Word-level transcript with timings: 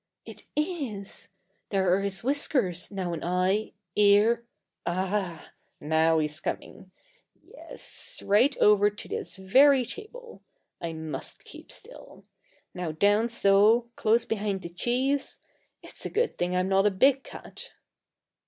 It 0.25 0.45
is! 0.55 1.27
There 1.69 1.93
are 1.93 2.01
his 2.01 2.23
whiskers, 2.23 2.89
now 2.89 3.13
an 3.13 3.23
eye 3.23 3.73
ear 3.95 4.43
Ah 4.83 5.37
h 5.43 5.45
h! 5.45 5.49
Now 5.79 6.17
he's 6.17 6.39
coming! 6.39 6.89
Yes, 7.39 8.19
right 8.23 8.57
over 8.57 8.89
to 8.89 9.07
this 9.07 9.35
very 9.35 9.85
table 9.85 10.41
I 10.81 10.93
must 10.93 11.43
keep 11.43 11.71
still. 11.71 12.25
Now 12.73 12.91
down 12.91 13.29
so: 13.29 13.91
close 13.95 14.25
behind 14.25 14.63
the 14.63 14.69
cheese. 14.69 15.39
It's 15.83 16.03
a 16.03 16.09
good 16.09 16.35
thing 16.35 16.55
I'm 16.55 16.67
not 16.67 16.87
a 16.87 16.89
big 16.89 17.21
cat. 17.23 17.69